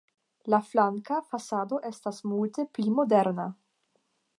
La 0.53 0.59
flanka 0.69 1.19
fasado 1.33 1.81
estas 1.93 2.25
multe 2.33 2.69
pli 2.79 2.99
modera. 3.01 3.51